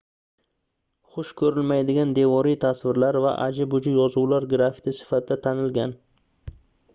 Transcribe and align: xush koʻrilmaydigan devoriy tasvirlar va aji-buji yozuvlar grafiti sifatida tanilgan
xush 1.15 1.33
koʻrilmaydigan 1.41 2.13
devoriy 2.19 2.57
tasvirlar 2.63 3.19
va 3.27 3.35
aji-buji 3.45 3.95
yozuvlar 3.99 4.49
grafiti 4.55 4.95
sifatida 5.03 5.39
tanilgan 5.47 5.95